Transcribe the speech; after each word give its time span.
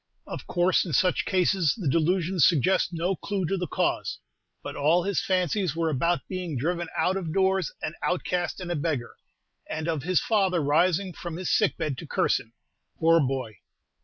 Of 0.25 0.47
course 0.47 0.83
in 0.83 0.93
such 0.93 1.25
cases 1.25 1.75
the 1.77 1.87
delusions 1.87 2.43
suggest 2.47 2.89
no 2.91 3.15
clew 3.15 3.45
to 3.45 3.55
the 3.55 3.67
cause, 3.67 4.17
but 4.63 4.75
all 4.75 5.03
his 5.03 5.21
fancies 5.23 5.75
were 5.75 5.91
about 5.91 6.27
being 6.27 6.57
driven 6.57 6.87
out 6.97 7.17
of 7.17 7.31
doors 7.31 7.71
an 7.83 7.93
outcast 8.01 8.59
and 8.59 8.71
a 8.71 8.75
beggar, 8.75 9.15
and 9.69 9.87
of 9.87 10.01
his 10.01 10.19
father 10.19 10.59
rising 10.59 11.13
from 11.13 11.35
his 11.35 11.51
sick 11.55 11.77
bed 11.77 11.99
to 11.99 12.07
curse 12.07 12.39
him. 12.39 12.53
Poor 12.97 13.19
boy! 13.19 13.59